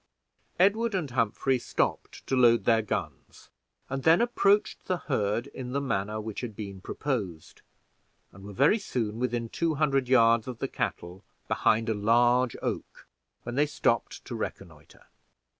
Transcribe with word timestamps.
Edward 0.59 0.95
and 0.95 1.11
Humphrey 1.11 1.59
stopped 1.59 2.25
to 2.25 2.35
load 2.35 2.63
their 2.63 2.81
guns, 2.81 3.51
and 3.87 4.01
then 4.01 4.19
approached 4.19 4.85
the 4.87 4.97
herd 4.97 5.45
in 5.45 5.71
manner 5.87 6.19
which 6.19 6.41
had 6.41 6.55
been 6.55 6.81
proposed, 6.81 7.61
and 8.31 8.43
were 8.43 8.51
very 8.51 8.79
soon 8.79 9.19
within 9.19 9.47
two 9.47 9.75
hundred 9.75 10.09
yards 10.09 10.47
of 10.47 10.57
the 10.57 10.67
cattle, 10.67 11.23
behind 11.47 11.87
a 11.87 11.93
large 11.93 12.55
oak, 12.63 13.07
when 13.43 13.53
they 13.53 13.67
stopped 13.67 14.25
to 14.25 14.33
reconnoiter. 14.33 15.05